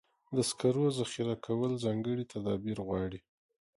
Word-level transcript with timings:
د 0.35 0.37
سکرو 0.49 0.85
ذخیره 0.99 1.35
کول 1.45 1.71
ځانګړي 1.85 2.23
تدابیر 2.33 2.77
غواړي. 2.87 3.19